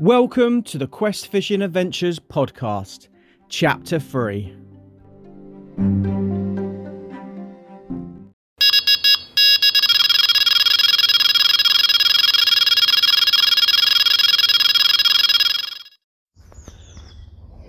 [0.00, 3.06] Welcome to the Quest Fishing Adventures podcast,
[3.48, 4.56] Chapter 3.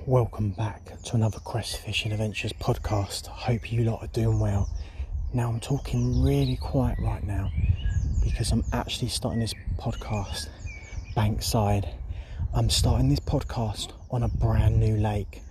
[0.08, 3.28] Welcome back to another Quest Fishing Adventures podcast.
[3.28, 4.68] Hope you lot are doing well.
[5.32, 7.52] Now, I'm talking really quiet right now
[8.24, 10.48] because I'm actually starting this podcast
[11.16, 11.94] bankside.
[12.56, 15.42] I'm starting this podcast on a brand new lake.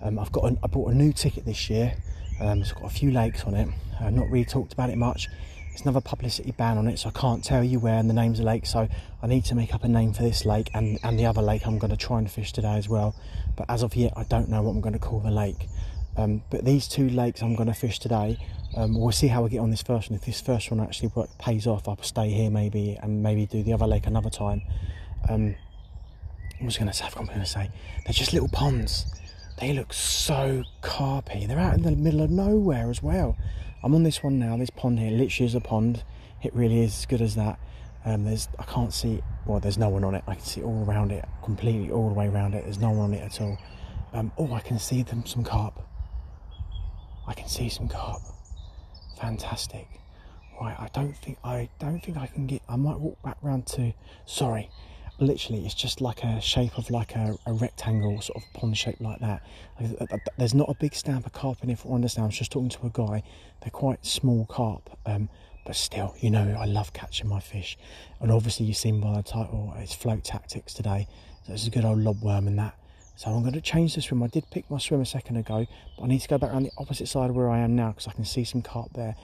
[0.00, 1.92] Um, I've got I bought a new ticket this year.
[2.40, 3.68] Um, it's got a few lakes on it.
[4.00, 5.28] I've not really talked about it much.
[5.70, 8.38] There's another publicity ban on it, so I can't tell you where and the names
[8.38, 8.70] of lakes.
[8.70, 8.86] So
[9.20, 11.66] I need to make up a name for this lake and, and the other lake
[11.66, 13.16] I'm going to try and fish today as well.
[13.56, 15.66] But as of yet, I don't know what I'm going to call the lake.
[16.16, 18.38] Um, but these two lakes I'm going to fish today,
[18.76, 20.16] um, we'll see how I get on this first one.
[20.16, 23.72] If this first one actually pays off, I'll stay here maybe and maybe do the
[23.72, 24.62] other lake another time.
[25.28, 25.56] Um,
[26.62, 27.70] I was going to I'm going to say,
[28.04, 29.06] they're just little ponds.
[29.58, 31.46] They look so carpy.
[31.46, 33.36] They're out in the middle of nowhere as well.
[33.82, 34.56] I'm on this one now.
[34.56, 36.04] This pond here literally is a pond.
[36.42, 37.58] It really is as good as that.
[38.04, 39.22] Um, there's I can't see.
[39.46, 40.24] Well, there's no one on it.
[40.26, 42.64] I can see all around it, completely all the way around it.
[42.64, 43.58] There's no one on it at all.
[44.12, 45.80] Um, oh, I can see them some carp.
[47.26, 48.22] I can see some carp.
[49.20, 49.88] Fantastic.
[50.60, 52.62] Right, I don't think I don't think I can get.
[52.68, 53.92] I might walk back round to.
[54.26, 54.70] Sorry,
[55.22, 59.00] literally it's just like a shape of like a, a rectangle sort of pond shape
[59.00, 59.42] like that.
[60.38, 62.68] There's not a big stamp of carp in it for understand i was just talking
[62.68, 63.22] to a guy.
[63.60, 65.28] They're quite small carp um,
[65.64, 67.78] but still you know i love catching my fish.
[68.20, 71.08] And obviously you've seen by the title it's float tactics today.
[71.46, 72.76] So it's a good old lobworm and that.
[73.16, 74.22] So i'm going to change the swim.
[74.22, 75.66] I did pick my swim a second ago
[75.96, 77.88] but i need to go back around the opposite side of where i am now
[77.90, 79.14] because i can see some carp there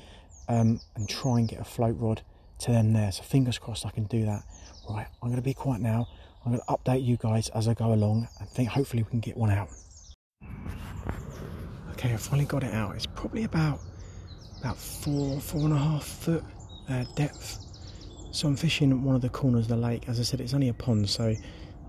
[0.48, 2.22] um, and try and get a float rod
[2.58, 4.42] to them there so fingers crossed i can do that
[4.88, 6.08] Right, I'm going to be quiet now.
[6.44, 9.20] I'm going to update you guys as I go along and think hopefully we can
[9.20, 9.68] get one out.
[11.92, 12.94] Okay, I finally got it out.
[12.94, 13.80] It's probably about
[14.60, 16.42] about four, four and a half foot
[16.88, 17.58] uh, depth.
[18.32, 20.08] So I'm fishing one of the corners of the lake.
[20.08, 21.34] As I said, it's only a pond, so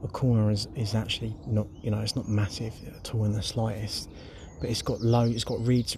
[0.03, 3.41] a corner is, is actually not, you know, it's not massive at all in the
[3.41, 4.09] slightest.
[4.59, 5.97] But it's got low, it's got reeds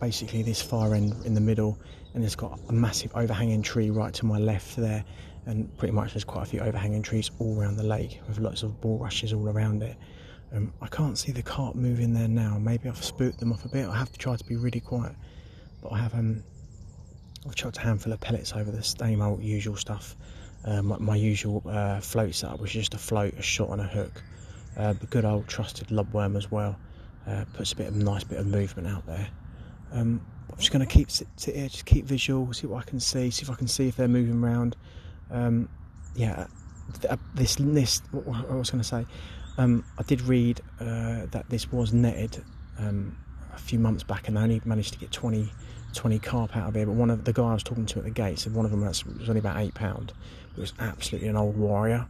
[0.00, 1.78] basically this far end in the middle,
[2.14, 5.04] and it's got a massive overhanging tree right to my left there
[5.46, 8.62] and pretty much there's quite a few overhanging trees all around the lake with lots
[8.62, 9.96] of bulrushes all around it.
[10.52, 12.58] Um, I can't see the carp moving there now.
[12.58, 13.86] Maybe I've spooked them off a bit.
[13.86, 15.14] I have to try to be really quiet,
[15.82, 16.42] but I have um,
[17.46, 20.16] I've chucked a handful of pellets over the same old usual stuff.
[20.64, 23.84] Uh, my, my, usual uh, float setup was just a float, a shot, and a
[23.84, 24.22] hook.
[24.76, 26.76] Uh, the good old trusted lobworm as well
[27.26, 29.28] uh, puts a bit of nice bit of movement out there.
[29.92, 32.88] Um, I'm just going to keep sit, sit, here, just keep visual, see what I
[32.88, 34.76] can see, see if I can see if they're moving around
[35.30, 35.68] um,
[36.14, 36.46] yeah,
[37.08, 39.06] uh, this this what I was going to say.
[39.58, 42.42] Um, I did read uh, that this was netted
[42.78, 43.16] um,
[43.52, 45.50] a few months back, and they only managed to get 20,
[45.94, 46.86] 20 carp out of here.
[46.86, 48.70] But one of the guy I was talking to at the gate said one of
[48.70, 50.12] them was, was only about eight pound.
[50.56, 52.06] It was absolutely an old warrior,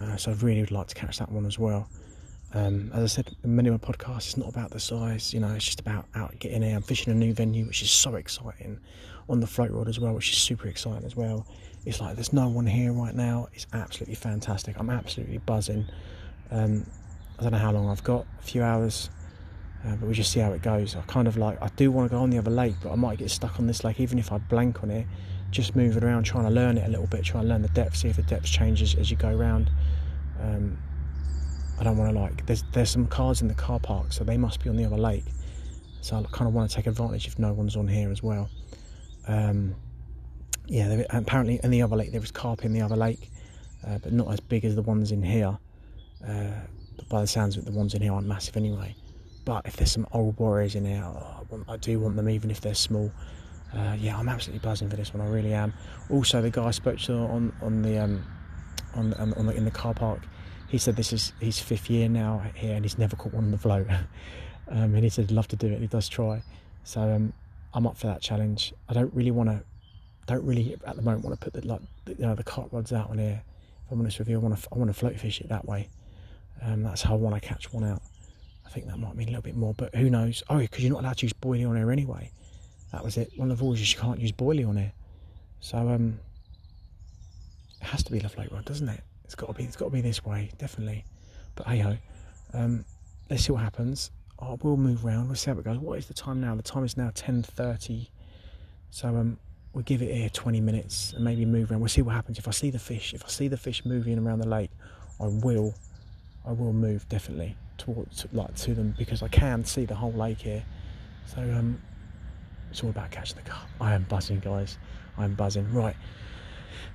[0.00, 1.88] uh, so I really would like to catch that one as well.
[2.54, 5.40] Um, as I said in many of my podcasts, it's not about the size, you
[5.40, 6.76] know, it's just about out getting here.
[6.76, 8.80] I'm fishing a new venue, which is so exciting,
[9.28, 11.46] on the float rod as well, which is super exciting as well.
[11.84, 13.48] It's like there's no one here right now.
[13.52, 14.76] It's absolutely fantastic.
[14.78, 15.86] I'm absolutely buzzing.
[16.50, 16.86] Um,
[17.38, 19.10] I don't know how long I've got, a few hours,
[19.84, 20.96] uh, but we just see how it goes.
[20.96, 22.94] I kind of like, I do want to go on the other lake, but I
[22.94, 25.06] might get stuck on this lake, even if I blank on it,
[25.50, 27.96] just moving around, trying to learn it a little bit, trying to learn the depth,
[27.96, 29.70] see if the depth changes as you go around.
[30.40, 30.78] Um,
[31.78, 32.46] I don't want to like.
[32.46, 34.96] There's there's some cars in the car park, so they must be on the other
[34.96, 35.24] lake.
[36.00, 38.48] So I kind of want to take advantage if no one's on here as well.
[39.26, 39.74] Um,
[40.66, 43.30] yeah, there, apparently in the other lake there was carp in the other lake,
[43.86, 45.58] uh, but not as big as the ones in here.
[46.26, 46.50] Uh,
[46.96, 48.94] but by the sounds of it, the ones in here aren't massive anyway.
[49.44, 52.28] But if there's some old warriors in here, oh, I, want, I, do want them
[52.28, 53.12] even if they're small.
[53.74, 55.26] Uh, yeah, I'm absolutely buzzing for this one.
[55.26, 55.74] I really am.
[56.10, 58.24] Also, the guy I spoke to on on the um,
[58.94, 60.20] on, on, on the, in the car park,
[60.68, 63.50] he said this is his fifth year now here and he's never caught one on
[63.50, 63.88] the float.
[64.68, 65.80] um, and he said he'd love to do it.
[65.80, 66.42] He does try.
[66.84, 67.32] So um,
[67.74, 68.72] I'm up for that challenge.
[68.88, 69.62] I don't really want to,
[70.26, 72.72] don't really at the moment want to put the like the, you know, the carp
[72.72, 73.42] rods out on here.
[73.84, 75.64] If I'm honest with you, I want to I want to float fish it that
[75.66, 75.88] way.
[76.62, 78.02] Um, that's how I want to catch one out.
[78.64, 80.42] I think that might mean a little bit more, but who knows?
[80.50, 82.30] Oh, because you're not allowed to use boilie on here anyway.
[82.92, 83.30] That was it.
[83.36, 84.92] One of the rules is you can't use boilie on here.
[85.60, 86.18] So um,
[87.80, 89.00] it has to be the float rod, doesn't it?
[89.26, 89.64] It's got to be.
[89.64, 91.04] It's got to be this way, definitely.
[91.56, 91.96] But hey ho,
[92.54, 92.84] um,
[93.28, 94.12] let's see what happens.
[94.38, 95.26] I will move around.
[95.26, 95.78] We'll see how it goes.
[95.78, 96.54] What is the time now?
[96.54, 98.10] The time is now ten thirty.
[98.90, 99.38] So um,
[99.72, 101.80] we'll give it here twenty minutes and maybe move around.
[101.80, 102.38] We'll see what happens.
[102.38, 104.70] If I see the fish, if I see the fish moving around the lake,
[105.20, 105.74] I will,
[106.46, 110.38] I will move definitely towards like to them because I can see the whole lake
[110.42, 110.64] here.
[111.26, 111.82] So um,
[112.70, 113.68] it's all about catching the carp.
[113.80, 114.78] I am buzzing, guys.
[115.18, 115.72] I am buzzing.
[115.72, 115.96] Right,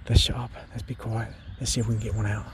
[0.08, 0.52] let's shut up.
[0.72, 1.34] Let's be quiet.
[1.62, 2.48] Let's see if we can get one out.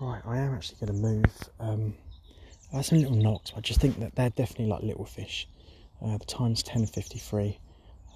[0.00, 1.48] Right, I am actually going to move.
[1.60, 1.94] Um,
[2.72, 3.52] I have some little knocks.
[3.54, 5.46] I just think that they're definitely like little fish.
[6.02, 7.54] Uh, the time's 10.53.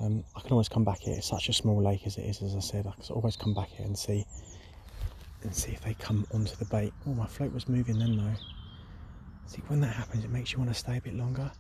[0.01, 1.15] Um, I can always come back here.
[1.15, 2.87] It's such a small lake as it is, as I said.
[2.87, 4.25] I can always come back here and see
[5.43, 6.95] and see if they come onto the bait.
[7.07, 8.41] Oh, my float was moving then though.
[9.47, 11.53] See, when that happens, it makes you want to stay a bit longer,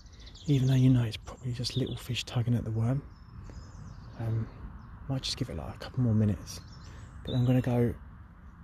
[0.46, 3.02] even though you know it's probably just little fish tugging at the worm.
[4.20, 4.48] Um,
[5.12, 6.60] might just give it like a couple more minutes,
[7.26, 7.92] but I'm gonna go.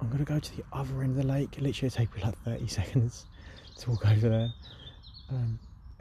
[0.01, 1.59] I'm gonna go to the other end of the lake.
[1.59, 3.27] It literally take me like 30 seconds
[3.79, 4.49] to walk over there.
[5.31, 5.59] Um,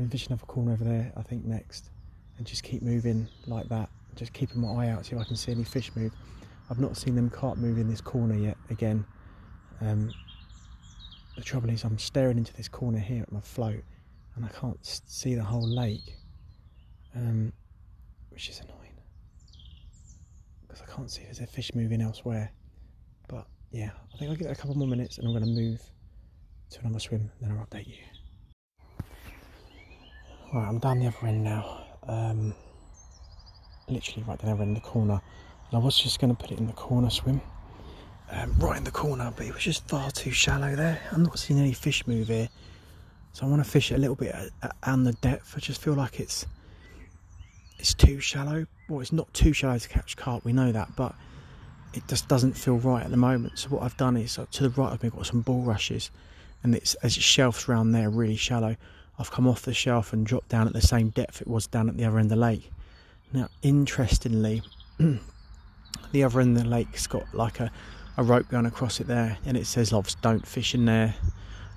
[0.09, 1.89] fish another corner over there, I think next,
[2.38, 3.89] and just keep moving like that.
[4.15, 6.13] Just keeping my eye out, to see if I can see any fish move.
[6.69, 8.55] I've not seen them carp move in this corner yet.
[8.69, 9.05] Again,
[9.81, 10.11] um,
[11.35, 13.83] the trouble is I'm staring into this corner here at my float,
[14.35, 16.15] and I can't see the whole lake,
[17.15, 17.51] um,
[18.29, 18.76] which is annoying
[20.77, 22.51] because I can't see if there's a fish moving elsewhere.
[23.27, 25.62] But yeah, I think I'll give it a couple more minutes, and I'm going to
[25.62, 25.81] move
[26.71, 27.31] to another swim.
[27.41, 27.95] Then I'll update you.
[30.53, 31.83] Right, I'm down the other end now.
[32.07, 32.53] Um,
[33.89, 35.21] literally right down the other end of the corner.
[35.69, 37.41] And I was just going to put it in the corner swim.
[38.30, 41.00] Um, right in the corner, but it was just far too shallow there.
[41.12, 42.50] I'm not seeing any fish move here.
[43.31, 44.35] So I want to fish a little bit
[44.83, 45.53] on the depth.
[45.56, 46.45] I just feel like it's
[47.79, 48.65] it's too shallow.
[48.89, 51.15] Well, it's not too shallow to catch carp, we know that, but
[51.94, 53.59] it just doesn't feel right at the moment.
[53.59, 56.12] So what I've done is, uh, to the right of me, I've got some bulrushes,
[56.63, 58.75] and it's as it shelves around there really shallow.
[59.19, 61.89] I've come off the shelf and dropped down at the same depth it was down
[61.89, 62.71] at the other end of the lake.
[63.33, 64.62] Now, interestingly,
[66.12, 67.71] the other end of the lake's got like a,
[68.18, 71.15] a rope going across it there, and it says, "Loves, don't fish in there.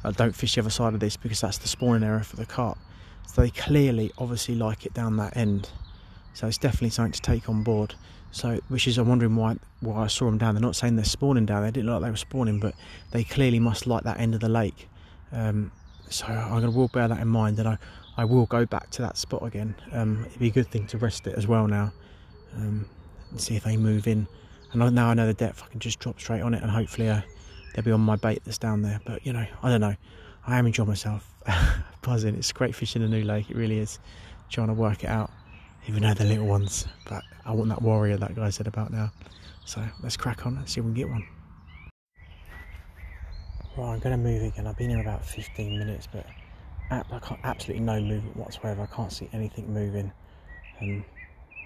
[0.04, 2.46] Uh, don't fish the other side of this because that's the spawning area for the
[2.46, 2.78] carp."
[3.26, 5.70] So they clearly, obviously, like it down that end.
[6.34, 7.94] So it's definitely something to take on board.
[8.32, 10.54] So, which is I'm wondering why why I saw them down.
[10.54, 11.62] They're not saying they're spawning down.
[11.62, 12.74] They didn't look like they were spawning, but
[13.10, 14.88] they clearly must like that end of the lake.
[15.32, 15.72] Um,
[16.08, 17.78] so I'm going to will bear that in mind, and I,
[18.16, 19.74] I will go back to that spot again.
[19.92, 21.92] Um, it'd be a good thing to rest it as well now,
[22.56, 22.86] um,
[23.30, 24.26] and see if they move in.
[24.72, 27.08] And now I know the depth, I can just drop straight on it, and hopefully
[27.08, 27.22] uh,
[27.74, 29.00] they'll be on my bait that's down there.
[29.04, 29.94] But you know, I don't know.
[30.46, 31.32] I am enjoying myself,
[32.02, 32.34] buzzing.
[32.34, 33.50] It's great fishing a new lake.
[33.50, 33.98] It really is.
[34.48, 35.30] Trying to work it out,
[35.86, 36.86] even though the little ones.
[37.08, 39.12] But I want that warrior that guy said about now.
[39.64, 41.26] So let's crack on and see if we can get one.
[43.76, 44.66] Right, I'm going to move again.
[44.66, 46.26] I've been here about 15 minutes, but
[47.44, 48.82] absolutely no movement whatsoever.
[48.82, 50.12] I can't see anything moving.
[50.80, 51.04] Um,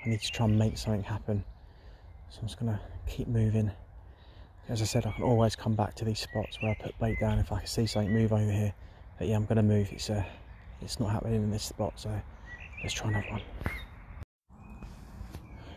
[0.05, 1.45] I need to try and make something happen.
[2.29, 3.71] So I'm just going to keep moving.
[4.69, 7.19] As I said, I can always come back to these spots where I put bait
[7.21, 8.75] down if I can see something move over here.
[9.19, 9.89] But yeah, I'm going to move.
[9.93, 10.25] It's uh,
[10.81, 12.11] it's not happening in this spot, so
[12.83, 13.43] let's try another one.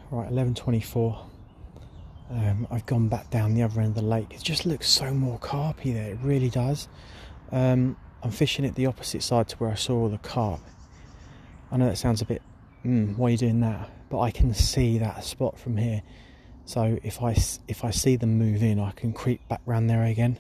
[0.10, 1.20] Right, 11:24.
[2.30, 4.34] Um, I've gone back down the other end of the lake.
[4.34, 6.12] It just looks so more carpy there.
[6.12, 6.88] It really does.
[7.52, 10.62] Um, I'm fishing at the opposite side to where I saw all the carp.
[11.72, 12.42] I know that sounds a bit,
[12.86, 13.90] mm, why are you doing that?
[14.10, 16.02] But I can see that spot from here.
[16.64, 17.36] So if I
[17.68, 20.40] if I see them move in, I can creep back round there again,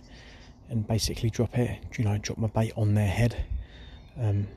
[0.70, 1.80] and basically drop it.
[1.98, 3.36] You know, drop my bait on their head,
[4.20, 4.48] um,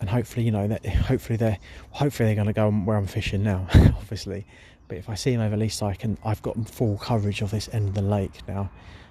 [0.00, 1.58] and hopefully, you know, that hopefully they're
[1.90, 3.66] hopefully they're going to go where I'm fishing now.
[3.74, 4.46] obviously,
[4.88, 6.18] but if I see them over, at least I can.
[6.24, 8.70] I've got full coverage of this end of the lake now,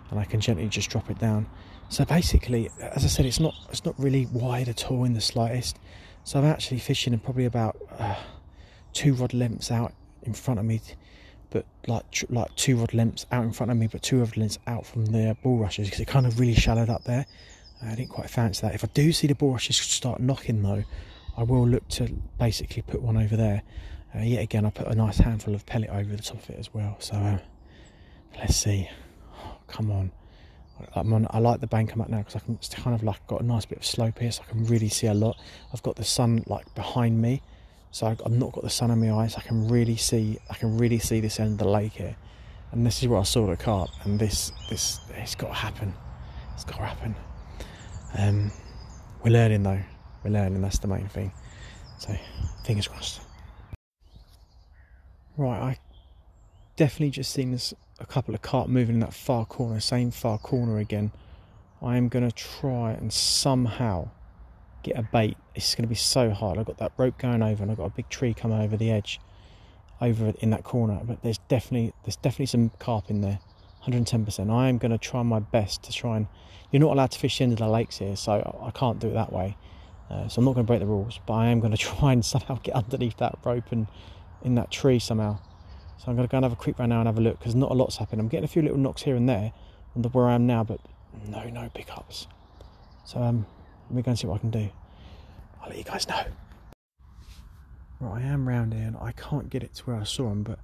[0.09, 1.47] and I can gently just drop it down.
[1.89, 5.21] So basically, as I said, it's not it's not really wide at all in the
[5.21, 5.79] slightest.
[6.23, 8.15] So I'm actually fishing and probably about uh,
[8.93, 9.93] two rod lengths out
[10.23, 10.81] in front of me,
[11.49, 14.59] but like like two rod lengths out in front of me, but two rod lengths
[14.67, 17.25] out from the bulrushes because it kind of really shallowed up there.
[17.81, 18.75] I didn't quite fancy that.
[18.75, 20.83] If I do see the bulrushes start knocking though,
[21.37, 23.63] I will look to basically put one over there
[24.15, 26.57] uh, yet again, I put a nice handful of pellet over the top of it
[26.57, 26.95] as well.
[26.99, 27.37] So uh,
[28.37, 28.89] let's see.
[29.33, 30.11] Oh, come on.
[30.95, 33.03] I'm On, i like the bank I'm at now because I can it's kind of
[33.03, 35.37] like got a nice bit of slope here, so I can really see a lot.
[35.73, 37.41] I've got the sun like behind me,
[37.91, 39.35] so I've not got the sun in my eyes.
[39.35, 40.39] I can really see.
[40.49, 42.15] I can really see this end of the lake here,
[42.71, 43.89] and this is where I saw the carp.
[44.05, 45.93] And this, this, it's got to happen.
[46.53, 47.13] It's got to happen.
[48.17, 48.51] Um,
[49.23, 49.81] we're learning though.
[50.23, 50.61] We're learning.
[50.61, 51.31] That's the main thing.
[51.97, 52.15] So,
[52.63, 53.21] fingers crossed.
[55.37, 55.77] Right, I
[56.75, 60.37] definitely just seen this, a couple of carp moving in that far corner, same far
[60.37, 61.11] corner again.
[61.81, 64.09] I am going to try and somehow
[64.83, 65.37] get a bait.
[65.55, 66.57] It's going to be so hard.
[66.57, 68.91] I've got that rope going over and I've got a big tree coming over the
[68.91, 69.19] edge
[70.01, 70.99] over in that corner.
[71.03, 73.39] But there's definitely there's definitely some carp in there.
[73.87, 74.51] 110%.
[74.51, 76.27] I am going to try my best to try and.
[76.71, 79.07] You're not allowed to fish the end of the lakes here, so I can't do
[79.07, 79.57] it that way.
[80.09, 82.13] Uh, so I'm not going to break the rules, but I am going to try
[82.13, 83.87] and somehow get underneath that rope and
[84.43, 85.39] in that tree somehow.
[85.97, 87.39] So I'm going to go and have a quick run now and have a look
[87.39, 88.21] because not a lot's happening.
[88.21, 89.51] I'm getting a few little knocks here and there
[89.95, 90.79] on the where I am now, but
[91.27, 92.27] no, no pickups.
[93.05, 93.45] So um,
[93.89, 94.69] let me go and see what I can do.
[95.61, 96.23] I'll let you guys know.
[97.99, 100.43] Right, I am round here and I can't get it to where I saw him,
[100.43, 100.59] but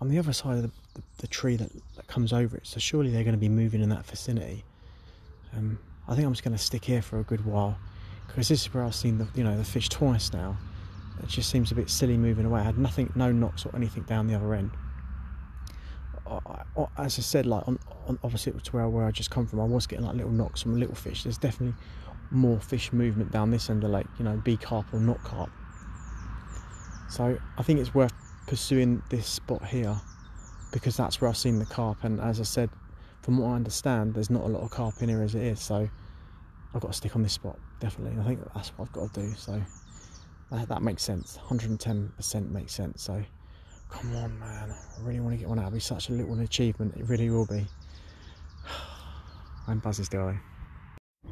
[0.00, 2.78] on the other side of the, the, the tree that, that comes over it, so
[2.78, 4.64] surely they're going to be moving in that vicinity.
[5.56, 7.78] Um, I think I'm just going to stick here for a good while
[8.26, 10.56] because this is where I've seen the you know the fish twice now.
[11.22, 12.60] It just seems a bit silly moving away.
[12.60, 14.70] I had nothing, no knocks or anything down the other end.
[16.98, 19.86] as I said, like on, on to where, where I just come from, I was
[19.86, 21.22] getting like little knocks from little fish.
[21.22, 21.74] There's definitely
[22.30, 25.22] more fish movement down this end of the lake, you know, be carp or not
[25.24, 25.50] carp.
[27.08, 28.12] So I think it's worth
[28.46, 29.96] pursuing this spot here
[30.72, 32.04] because that's where I've seen the carp.
[32.04, 32.70] And as I said,
[33.22, 35.60] from what I understand, there's not a lot of carp in here as it is.
[35.60, 35.88] So
[36.74, 38.20] I've got to stick on this spot, definitely.
[38.20, 39.34] I think that's what I've got to do.
[39.34, 39.62] So
[40.52, 41.38] that, that makes sense.
[41.48, 43.02] 110% makes sense.
[43.02, 43.22] So
[43.88, 44.70] come on, man.
[44.70, 45.66] I really want to get one out.
[45.66, 46.94] It'll be such a little achievement.
[46.96, 47.66] It really will be.
[49.66, 50.28] I'm buzzing still.
[50.28, 51.30] Eh?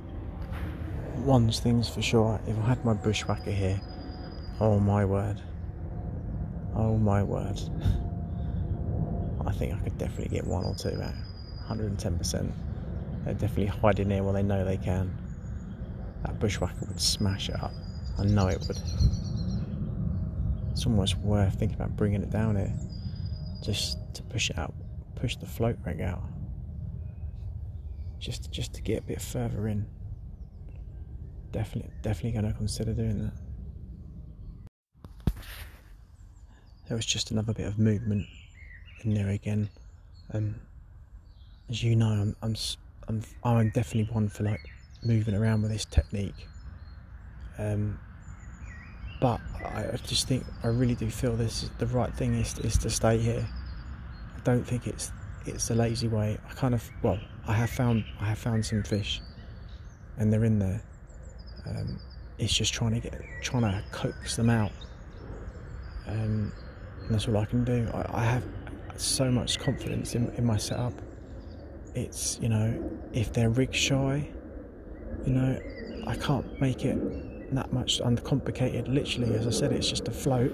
[1.17, 2.41] One thing's for sure.
[2.47, 3.81] If I had my bushwhacker here,
[4.61, 5.41] oh my word.
[6.77, 7.61] Oh my word.
[9.47, 11.15] I think I could definitely get one or two out.
[11.69, 12.53] 110%.
[13.25, 15.17] They're definitely hiding here while they know they can.
[16.25, 17.73] That bushwhacker would smash it up.
[18.19, 18.79] I know it would.
[20.73, 22.73] It's almost worth thinking about bringing it down here.
[23.63, 24.75] Just to push it out.
[25.15, 26.23] Push the float rig out.
[28.19, 29.87] Just, just to get a bit further in.
[31.53, 33.44] Definitely, definitely going to consider doing that.
[36.89, 38.27] There was just another bit of movement
[39.03, 39.69] in there again.
[40.33, 40.57] Um,
[41.71, 42.57] as you know, I'm, I'm,
[43.09, 44.61] I'm, I'm definitely one for like
[45.03, 46.47] moving around with this technique.
[47.59, 47.99] Um,
[49.21, 52.77] but I, just think I really do feel this is the right thing is is
[52.79, 53.47] to stay here.
[54.37, 55.13] I don't think it's
[55.47, 56.39] it's a lazy way.
[56.49, 59.21] I kind of well, I have found I have found some fish,
[60.19, 60.83] and they're in there.
[61.67, 61.99] Um,
[62.39, 64.73] it's just trying to get trying to coax them out.
[66.07, 66.53] Um,
[67.05, 67.89] and that's all I can do.
[67.93, 68.45] I, I have
[68.97, 70.95] so much confidence in, in my setup.
[71.95, 74.29] It's, you know, if they're rig shy,
[75.27, 75.61] you know,
[76.07, 78.89] I can't make it that much uncomplicated.
[78.89, 80.53] Literally, as I said, it's just a float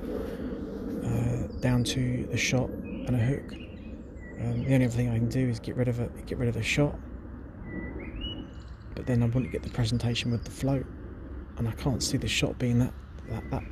[1.05, 3.53] uh, down to the shot and a hook.
[4.41, 6.49] Um, the only other thing I can do is get rid of it, get rid
[6.49, 6.99] of the shot.
[8.95, 10.87] But then I want to get the presentation with the float,
[11.57, 12.93] and I can't see the shot being that
[13.29, 13.63] that, that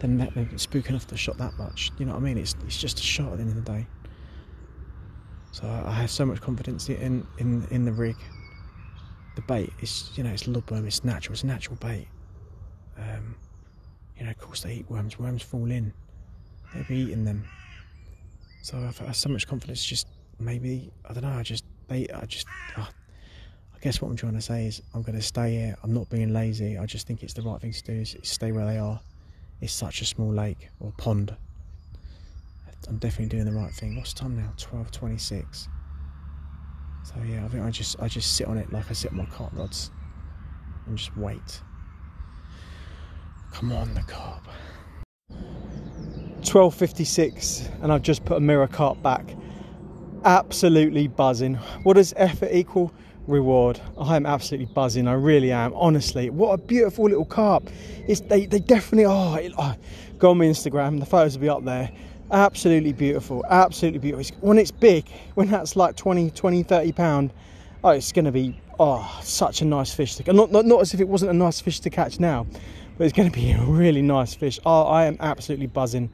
[0.00, 1.92] then they're spook enough to shot that much.
[1.98, 2.38] You know what I mean?
[2.38, 3.86] It's it's just a shot at the end of the day.
[5.52, 8.16] So I have so much confidence in in in the rig.
[9.36, 12.08] The bait is you know it's lobworm, it's natural, it's natural bait.
[12.98, 13.36] Um,
[14.18, 15.18] you know, of course they eat worms.
[15.18, 15.92] Worms fall in.
[16.74, 17.44] They'll be eating them.
[18.62, 19.84] So I've, I have so much confidence.
[19.84, 21.38] Just maybe I don't know.
[21.38, 22.46] I just they I just.
[22.76, 22.88] Oh,
[23.74, 25.76] I guess what I'm trying to say is I'm going to stay here.
[25.82, 26.78] I'm not being lazy.
[26.78, 28.98] I just think it's the right thing to do is stay where they are
[29.60, 31.36] is such a small lake or pond.
[32.88, 33.96] I'm definitely doing the right thing.
[33.96, 34.52] What's time now?
[34.56, 35.68] 12:26.
[37.02, 39.18] So yeah, I think I just I just sit on it like I sit on
[39.18, 39.90] my carp rods
[40.86, 41.62] and just wait.
[43.52, 44.46] Come on, the carp.
[46.42, 49.24] 12:56, and I've just put a mirror carp back.
[50.24, 51.54] Absolutely buzzing.
[51.82, 52.92] What does effort equal?
[53.26, 53.80] Reward.
[53.98, 55.08] I am absolutely buzzing.
[55.08, 55.72] I really am.
[55.74, 57.68] Honestly, what a beautiful little carp.
[58.06, 59.04] It's they they definitely
[59.44, 59.74] it, oh
[60.18, 61.00] go on my Instagram.
[61.00, 61.90] The photos will be up there.
[62.30, 63.44] Absolutely beautiful.
[63.48, 64.36] Absolutely beautiful.
[64.40, 67.32] When it's big, when that's like 20, 20, 30 pound,
[67.84, 70.32] oh, it's going to be oh such a nice fish to.
[70.32, 72.46] Not, not not as if it wasn't a nice fish to catch now,
[72.98, 74.58] but it's going to be a really nice fish.
[74.64, 76.10] Oh, I am absolutely buzzing.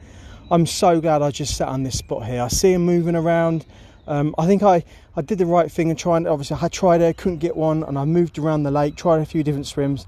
[0.50, 2.42] I'm so glad I just sat on this spot here.
[2.42, 3.64] I see him moving around.
[4.06, 4.84] Um, I think I,
[5.16, 6.26] I did the right thing and trying.
[6.26, 9.24] Obviously, I tried there, couldn't get one, and I moved around the lake, tried a
[9.24, 10.06] few different swims,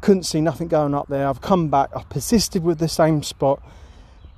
[0.00, 1.26] couldn't see nothing going up there.
[1.26, 3.62] I've come back, I've persisted with the same spot,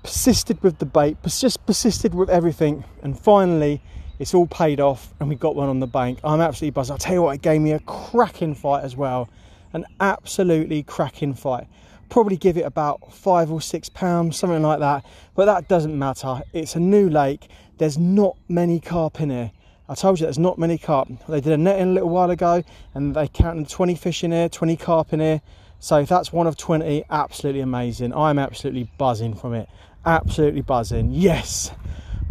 [0.03, 3.83] persisted with the bait, just persisted with everything, and finally,
[4.19, 6.21] it's all paid off, and we got one on the bank.
[6.25, 6.91] I'm absolutely buzzed.
[6.91, 9.29] I'll tell you what, it gave me a cracking fight as well,
[9.73, 11.67] an absolutely cracking fight
[12.15, 15.05] probably give it about five or six pounds, something like that.
[15.35, 16.43] But that doesn't matter.
[16.53, 17.49] It's a new lake.
[17.79, 19.51] There's not many carp in here.
[19.89, 21.09] I told you there's not many carp.
[21.29, 22.63] They did a netting a little while ago
[22.95, 25.41] and they counted 20 fish in here, 20 carp in here.
[25.81, 28.15] So if that's one of 20, absolutely amazing.
[28.15, 29.69] I'm absolutely buzzing from it.
[30.07, 31.11] Absolutely buzzing.
[31.11, 31.73] Yes.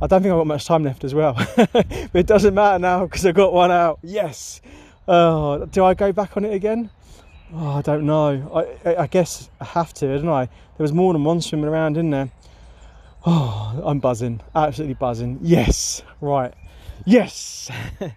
[0.02, 1.34] I don't think I've got much time left as well.
[1.58, 4.00] but it doesn't matter now because I've got one out.
[4.02, 4.62] Yes.
[5.10, 6.90] Oh, do I go back on it again?
[7.55, 8.77] Oh, I don't know.
[8.83, 10.45] I, I guess I have to, don't I?
[10.45, 12.31] There was more than one swimming around in there.
[13.25, 14.41] Oh, I'm buzzing.
[14.55, 15.39] Absolutely buzzing.
[15.41, 16.01] Yes.
[16.19, 16.53] Right.
[17.05, 17.69] Yes.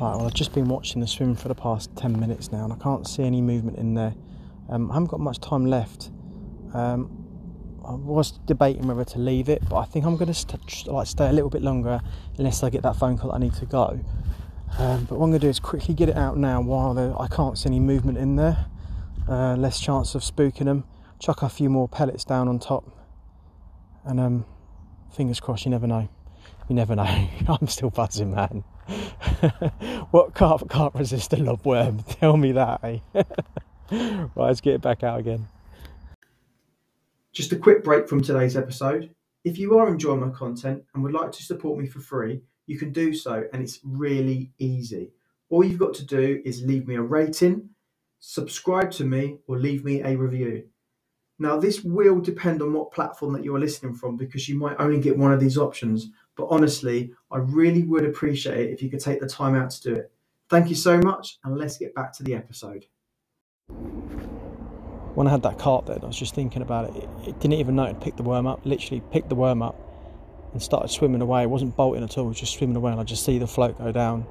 [0.00, 2.72] Right, well, I've just been watching the swim for the past 10 minutes now and
[2.72, 4.14] I can't see any movement in there.
[4.68, 6.10] Um, I haven't got much time left.
[6.72, 7.10] Um,
[7.84, 11.08] I was debating whether to leave it, but I think I'm going to st- like
[11.08, 12.00] stay a little bit longer
[12.36, 13.98] unless I get that phone call I need to go.
[14.78, 17.26] Um, but what I'm going to do is quickly get it out now while I
[17.26, 18.66] can't see any movement in there.
[19.28, 20.84] Uh, less chance of spooking them.
[21.18, 22.84] Chuck a few more pellets down on top,
[24.04, 24.46] and um,
[25.12, 25.64] fingers crossed.
[25.64, 26.08] You never know.
[26.68, 27.02] You never know.
[27.48, 28.62] I'm still buzzing, man.
[30.12, 32.04] what carp can't resist a lobworm?
[32.20, 32.98] Tell me that, eh?
[33.90, 35.48] right, let's get it back out again.
[37.32, 39.14] Just a quick break from today's episode.
[39.44, 42.78] If you are enjoying my content and would like to support me for free, you
[42.78, 45.10] can do so, and it's really easy.
[45.50, 47.70] All you've got to do is leave me a rating,
[48.20, 50.64] subscribe to me, or leave me a review.
[51.38, 55.00] Now, this will depend on what platform that you're listening from because you might only
[55.00, 56.10] get one of these options.
[56.36, 59.82] But honestly, I really would appreciate it if you could take the time out to
[59.82, 60.12] do it.
[60.50, 62.86] Thank you so much, and let's get back to the episode
[65.14, 67.08] when I had that carp then I was just thinking about it.
[67.26, 68.64] It didn't even know it picked the worm up.
[68.64, 69.87] Literally picked the worm up
[70.52, 71.42] and started swimming away.
[71.42, 72.26] It wasn't bolting at all.
[72.26, 74.26] It was just swimming away, and I just see the float go down.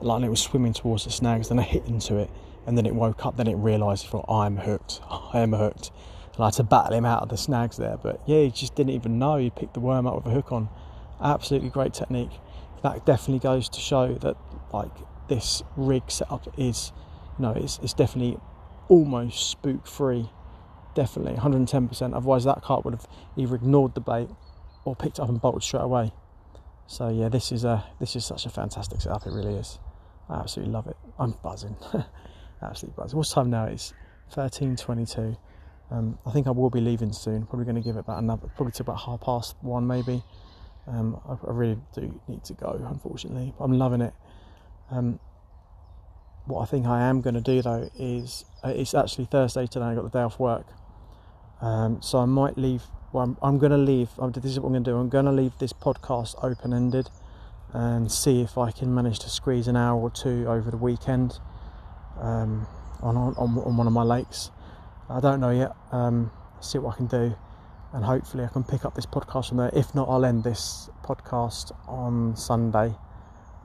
[0.00, 1.48] Like it was swimming towards the snags.
[1.48, 2.30] Then I hit into it,
[2.66, 3.36] and then it woke up.
[3.36, 5.00] Then it realised, thought, I'm hooked.
[5.10, 5.90] I am hooked.
[6.34, 7.96] And I had to battle him out of the snags there.
[7.96, 10.52] But yeah, he just didn't even know he picked the worm up with a hook
[10.52, 10.68] on.
[11.20, 12.32] Absolutely great technique.
[12.82, 14.36] That definitely goes to show that
[14.72, 14.92] like
[15.28, 16.92] this rig setup is,
[17.38, 18.38] you know, it's, it's definitely
[18.88, 20.28] almost spook free.
[20.94, 22.14] Definitely, 110%.
[22.14, 23.06] Otherwise, that carp would have
[23.36, 24.28] either ignored the bait
[24.86, 26.12] or picked up and bolted straight away.
[26.86, 29.26] So yeah, this is a this is such a fantastic setup.
[29.26, 29.78] It really is.
[30.28, 30.96] I absolutely love it.
[31.18, 31.76] I'm buzzing,
[32.62, 33.16] absolutely buzzing.
[33.16, 33.66] What's time now?
[33.66, 33.92] It's
[34.34, 35.36] 13:22.
[35.90, 37.46] Um, I think I will be leaving soon.
[37.46, 40.22] Probably going to give it about another, probably to about half past one, maybe.
[40.88, 43.54] Um, I, I, really do need to go, unfortunately.
[43.58, 44.14] I'm loving it.
[44.90, 45.18] Um,
[46.46, 49.86] what I think I am going to do though is uh, it's actually Thursday today.
[49.86, 50.66] I got the day off work,
[51.60, 52.82] um, so I might leave.
[53.16, 54.10] Well, I'm, I'm going to leave.
[54.34, 54.96] This is what I'm going to do.
[54.98, 57.08] I'm going to leave this podcast open ended
[57.72, 61.38] and see if I can manage to squeeze an hour or two over the weekend
[62.20, 62.66] um,
[63.00, 64.50] on, on on one of my lakes.
[65.08, 65.72] I don't know yet.
[65.92, 67.34] Um, see what I can do,
[67.94, 69.70] and hopefully I can pick up this podcast from there.
[69.72, 72.94] If not, I'll end this podcast on Sunday.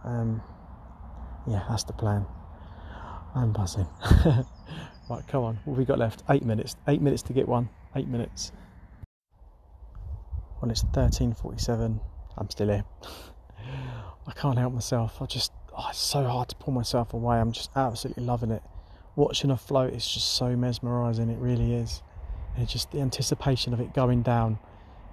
[0.06, 0.42] Um,
[1.46, 2.26] yeah, that's the plan.
[3.36, 3.88] I'm buzzing.
[5.10, 5.60] right, come on.
[5.66, 6.24] What have we got left?
[6.30, 6.78] Eight minutes.
[6.88, 7.68] Eight minutes to get one.
[7.98, 8.54] Eight minutes.
[10.62, 12.00] Well, it's 13:47.
[12.38, 12.86] I'm still here.
[14.28, 15.20] I can't help myself.
[15.22, 17.40] I just, oh, it's so hard to pull myself away.
[17.40, 18.62] I'm just absolutely loving it.
[19.16, 21.30] Watching a float is just so mesmerising.
[21.30, 22.04] It really is.
[22.56, 24.60] And just the anticipation of it going down,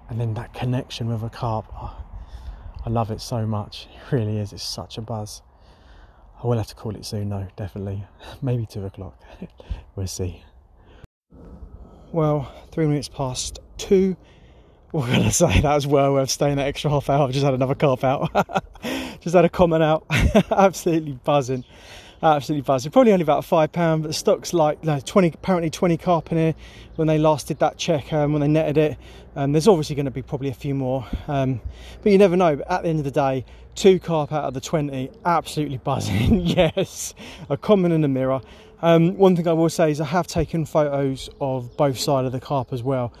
[0.07, 1.65] and then that connection with a carp.
[1.73, 1.97] Oh,
[2.85, 3.87] I love it so much.
[3.95, 4.53] It really is.
[4.53, 5.41] It's such a buzz.
[6.41, 8.05] I will have to call it soon, though, definitely.
[8.41, 9.19] Maybe two o'clock.
[9.95, 10.43] we'll see.
[12.11, 14.15] Well, three minutes past two.
[14.91, 15.61] What can I say?
[15.61, 17.27] That was well worth staying that extra half hour.
[17.27, 18.31] I've just had another carp out.
[19.21, 20.03] just had a common out.
[20.51, 21.63] Absolutely buzzing.
[22.23, 22.91] Absolutely buzzing.
[22.91, 25.27] Probably only about five pound, but the stock's like twenty.
[25.27, 26.55] Apparently twenty carp in here
[26.95, 28.97] when they last did that check um, when they netted it.
[29.35, 31.61] Um, there's obviously going to be probably a few more, um,
[32.01, 32.55] but you never know.
[32.55, 36.41] But at the end of the day, two carp out of the 20, absolutely buzzing.
[36.45, 37.13] yes,
[37.47, 38.41] a common in the mirror.
[38.81, 42.31] Um, one thing I will say is I have taken photos of both sides of
[42.31, 43.13] the carp as well.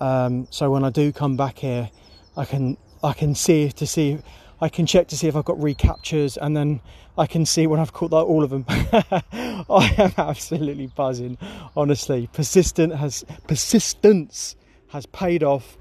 [0.00, 1.90] Um, so when I do come back here,
[2.36, 4.18] I can I can see to see
[4.60, 6.80] I can check to see if I've got recaptures, and then
[7.18, 8.64] I can see when I've caught all of them.
[8.68, 11.36] I am absolutely buzzing,
[11.76, 12.28] honestly.
[12.32, 14.54] Persistent has persistence
[14.88, 15.76] has paid off.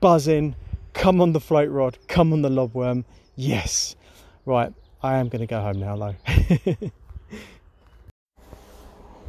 [0.00, 0.56] Buzzing,
[0.94, 3.04] come on the float rod, come on the lobworm.
[3.36, 3.94] Yes,
[4.44, 4.72] right.
[5.00, 6.90] I am going to go home now, though.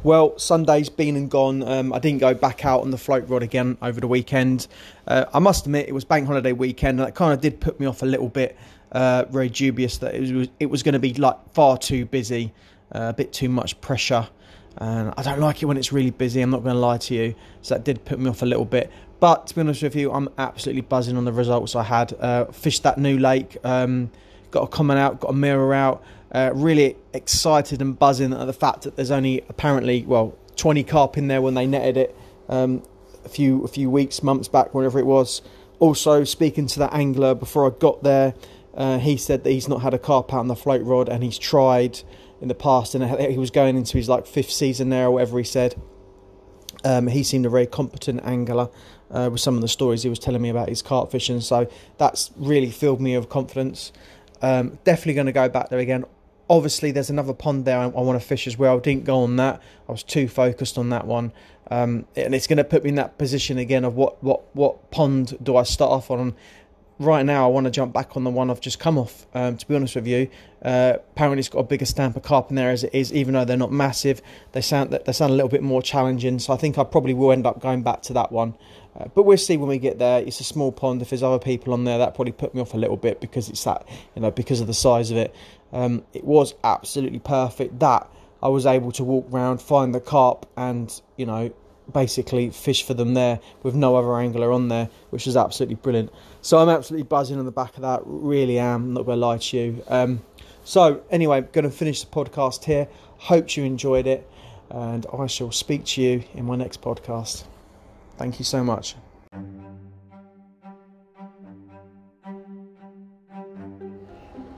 [0.06, 1.64] Well, Sunday's been and gone.
[1.64, 4.68] Um, I didn't go back out on the float rod again over the weekend.
[5.04, 7.80] Uh, I must admit, it was bank holiday weekend, and that kind of did put
[7.80, 8.56] me off a little bit.
[8.92, 12.52] Uh, very dubious that it was it was going to be like far too busy,
[12.94, 14.28] uh, a bit too much pressure,
[14.76, 16.40] and I don't like it when it's really busy.
[16.40, 18.64] I'm not going to lie to you, so that did put me off a little
[18.64, 18.92] bit.
[19.18, 22.12] But to be honest with you, I'm absolutely buzzing on the results I had.
[22.12, 24.12] Uh, fished that new lake, um,
[24.50, 26.02] got a common out, got a mirror out.
[26.32, 31.16] Uh, really excited and buzzing at the fact that there's only apparently well 20 carp
[31.16, 32.16] in there when they netted it
[32.48, 32.82] um,
[33.24, 35.40] a few a few weeks months back whenever it was
[35.78, 38.34] also, speaking to that angler before I got there,
[38.74, 41.22] uh, he said that he's not had a carp out on the float rod and
[41.22, 42.00] he's tried
[42.40, 45.38] in the past and he was going into his like fifth season there or whatever
[45.38, 45.74] he said.
[46.84, 48.68] Um, he seemed a very competent angler
[49.10, 51.68] uh, with some of the stories he was telling me about his carp fishing, so
[51.98, 53.92] that's really filled me with confidence.
[54.42, 56.04] Um, definitely going to go back there again.
[56.48, 58.78] Obviously, there's another pond there I, I want to fish as well.
[58.78, 59.60] Didn't go on that.
[59.88, 61.32] I was too focused on that one,
[61.70, 64.90] um, and it's going to put me in that position again of what what what
[64.90, 66.34] pond do I start off on?
[66.98, 69.26] right now I want to jump back on the one I've just come off.
[69.34, 70.28] Um, to be honest with you,
[70.62, 73.34] uh, apparently it's got a bigger stamp of carp in there as it is, even
[73.34, 74.22] though they're not massive.
[74.52, 76.38] They sound they sound a little bit more challenging.
[76.38, 78.54] So I think I probably will end up going back to that one.
[78.98, 80.20] Uh, but we'll see when we get there.
[80.20, 81.02] It's a small pond.
[81.02, 83.48] If there's other people on there, that probably put me off a little bit because
[83.48, 85.34] it's that you know because of the size of it.
[85.72, 87.78] Um, it was absolutely perfect.
[87.80, 88.08] That
[88.42, 91.52] I was able to walk around, find the carp, and you know
[91.92, 96.10] basically fish for them there with no other angler on there, which is absolutely brilliant.
[96.42, 98.02] So I'm absolutely buzzing on the back of that.
[98.04, 98.94] Really am.
[98.94, 99.84] Not gonna lie to you.
[99.88, 100.22] Um,
[100.66, 102.88] so anyway, going to finish the podcast here.
[103.18, 104.28] Hope you enjoyed it,
[104.68, 107.44] and I shall speak to you in my next podcast.
[108.16, 108.96] Thank you so much.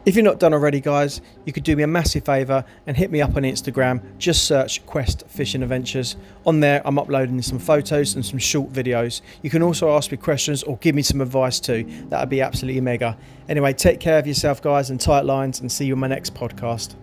[0.09, 3.11] If you're not done already, guys, you could do me a massive favour and hit
[3.11, 4.01] me up on Instagram.
[4.17, 6.17] Just search Quest Fishing Adventures.
[6.47, 9.21] On there, I'm uploading some photos and some short videos.
[9.43, 11.85] You can also ask me questions or give me some advice too.
[12.09, 13.19] That would be absolutely mega.
[13.51, 16.33] Anyway, take care of yourself, guys, and tight lines, and see you in my next
[16.33, 16.95] podcast.